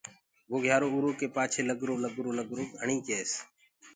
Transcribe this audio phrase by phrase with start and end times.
[0.49, 3.31] وو گھِيارو اُرو ڪي پآڇي لگرو لگرو لگرو گھڻي ڪيس۔